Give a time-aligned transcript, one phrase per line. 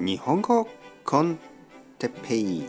[0.00, 0.66] 日本語
[1.04, 1.38] コン
[2.00, 2.64] テペイ。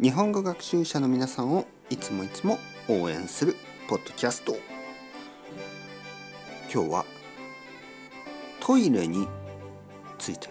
[0.00, 3.56] 日本語学習者の皆さんをいつもいつも応援する
[3.88, 4.54] ポッドキャスト。
[6.72, 7.04] 今日は
[8.60, 9.26] トイレに
[10.16, 10.48] ついて。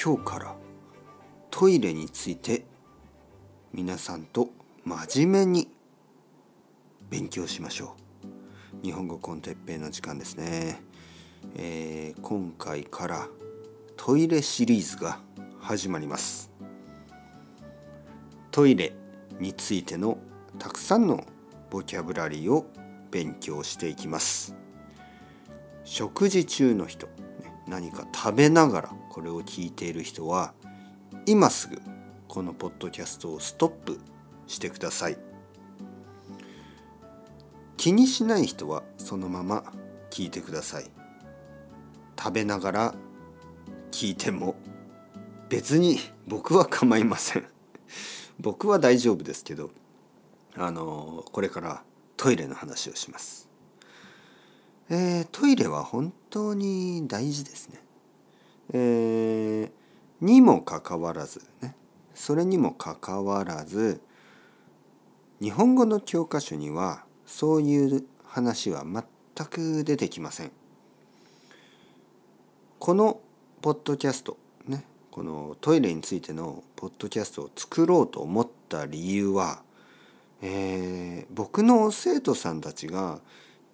[0.00, 0.54] 今日から
[1.50, 2.64] トイレについて
[3.72, 4.50] 皆さんと
[4.84, 5.68] 真面目に
[7.10, 7.96] 勉強しましょ
[8.82, 8.86] う。
[8.86, 10.80] 日本語コンテッペイの時間ですね、
[11.56, 13.28] えー、今回から
[14.06, 15.18] トイレシリーズが
[15.58, 16.52] 始まります。
[18.52, 18.92] トイレ
[19.40, 20.18] についての
[20.60, 21.26] たくさんの
[21.70, 22.70] ボキャブラリーを
[23.10, 24.54] 勉強していきます。
[25.82, 27.08] 食事中の人
[27.66, 30.54] 何か食べながらこれを聞いている人は
[31.26, 31.82] 今すぐ
[32.28, 33.98] このポッドキャストをストップ
[34.46, 35.18] してください。
[37.76, 39.64] 気にしない人はそのまま
[40.10, 40.84] 聞いてください。
[42.16, 42.94] 食べながら
[43.96, 44.56] 聞いても
[45.48, 47.46] 別に僕は構いません。
[48.38, 49.70] 僕は大丈夫ですけど
[50.54, 51.82] あのこれから
[52.14, 53.48] トイレの話をします。
[54.90, 57.82] えー、トイレは本当に大事ですね。
[58.74, 61.74] えー、にもかかわらずね
[62.14, 64.02] それにもかかわらず
[65.40, 70.52] 日本語の教科書にはそういう話は全く出てきません。
[72.78, 73.22] この
[73.66, 74.36] ポッドキャスト
[74.68, 79.60] ねこのトイレについてのポッドキャストを作ろうと思った理由は、
[80.40, 83.18] えー、僕の生徒さんたちが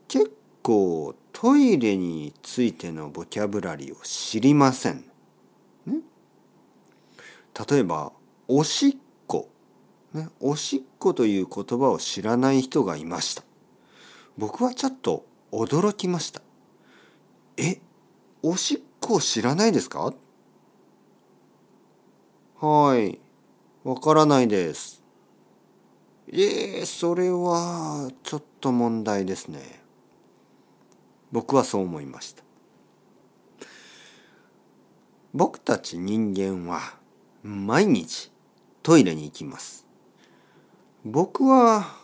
[0.09, 5.05] 結構トイレについてのボキャブラリーを知りません。
[5.85, 5.99] ね、
[7.71, 8.13] 例えば
[8.49, 9.51] 「おしっこ」
[10.15, 13.45] ね「おしっこ」という言葉を知らない人がいました。
[14.39, 16.41] 僕はちょっと驚きました。
[17.59, 17.79] え？
[18.43, 20.15] おしっこ知らないですか？
[22.61, 23.19] はい。
[23.83, 25.03] わからないです。
[26.33, 29.83] ええそれはちょっと問題ですね。
[31.33, 32.45] 僕はそう思いました。
[35.35, 36.81] 僕たち人間は
[37.43, 38.31] 毎日
[38.83, 39.87] トイレに行きます。
[41.05, 41.97] 僕は、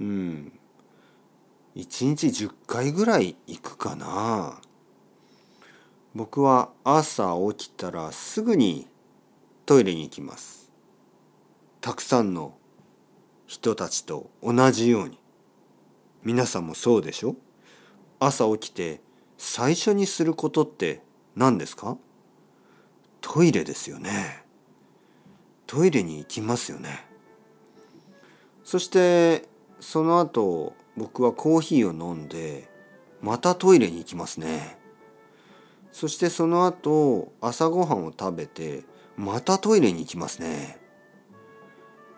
[0.00, 0.58] うん、
[1.74, 4.60] 一日10回ぐらい行くかな。
[6.14, 8.88] 僕は朝起きたらすぐに
[9.64, 10.72] トイレに行きます。
[11.80, 12.54] たくさんの
[13.46, 15.18] 人たちと同じように。
[16.22, 17.36] 皆さんもそうでしょ？
[18.18, 19.00] 朝起きて
[19.38, 21.00] 最初にすることって
[21.36, 21.96] 何ですか？
[23.20, 24.44] トイレですよね。
[25.66, 27.06] トイレに行きますよね。
[28.64, 32.68] そしてその後僕はコーヒーを飲んで
[33.22, 34.79] またトイレに行きますね。
[35.92, 38.84] そしてその後朝ごはんを食べて
[39.16, 40.78] またトイレに行きますね。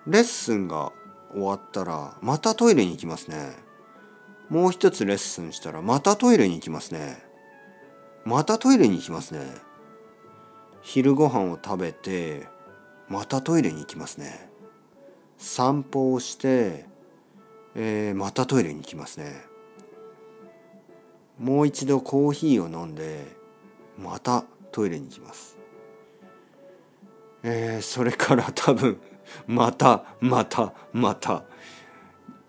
[0.07, 0.93] レッスンが
[1.33, 3.57] 終わったらまたトイレに行きますね。
[4.49, 7.23] もう一つレッスンしたらまたトイレに行きますね。
[8.25, 9.41] またトイレに行きますね。
[10.83, 12.47] 昼ご飯を食べて
[13.09, 14.51] またトイレに行きますね。
[15.39, 16.87] 散歩をして、
[17.75, 19.45] えー、またトイレに行きますね。
[21.39, 23.42] もう一度コーヒーを飲んで
[24.03, 25.57] またトイレに行きます。
[27.45, 29.01] えー、それから多分
[29.47, 31.45] またまたまた、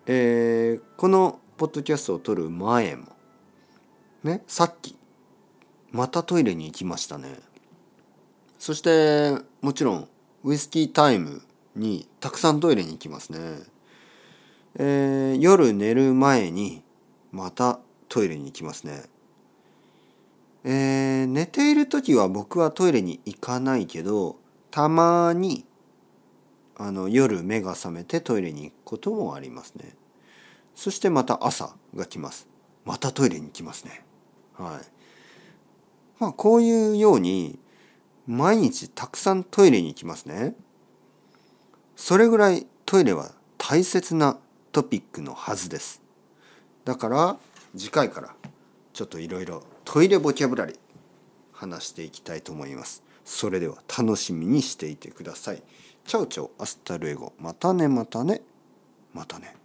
[0.05, 3.07] えー、このポッドキャストを撮る前も
[4.23, 4.95] ねさっき
[5.91, 7.39] またトイレに行きましたね。
[8.59, 10.07] そしてもちろん
[10.43, 11.41] ウイスキータイム
[11.75, 13.39] にたくさんトイレに行きますね、
[14.75, 16.81] えー、夜寝る前に
[17.31, 19.03] またトイレに行きますね。
[20.63, 24.37] えー、寝ている時は僕はトイレに行かないけど
[24.71, 25.65] たまに
[26.75, 29.95] あの夜目が覚めてトイレに行くこともありますね。
[30.75, 32.47] そしてまた朝が来ます。
[32.85, 34.03] またトイレに行きますね。
[34.57, 34.85] はい。
[36.19, 37.59] まあこういうように
[38.25, 40.55] 毎日たくさんトイレに行きますね。
[41.95, 44.39] それぐらいトイレは大切な
[44.71, 46.01] トピックのはずです。
[46.85, 47.37] だから
[47.77, 48.35] 次回から
[48.93, 49.63] ちょっといろいろ
[49.93, 50.77] トイレボキャブラリー
[51.51, 53.03] 話していきたいと思います。
[53.23, 55.61] それでは楽しみにしていてください。
[56.07, 58.41] ciao ciao hasta luego またねまたね
[59.13, 59.55] またね。